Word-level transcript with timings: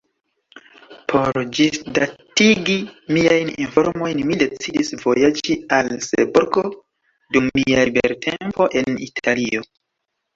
Por 1.11 1.37
ĝisdatigi 1.57 2.77
miajn 3.17 3.51
informojn, 3.65 4.23
mi 4.29 4.37
decidis 4.39 4.89
vojaĝi 5.03 5.57
al 5.77 5.91
Seborgo 6.07 6.63
dum 7.37 7.51
mia 7.59 7.85
libertempo 7.91 8.69
en 8.83 8.97
Italio. 9.09 9.63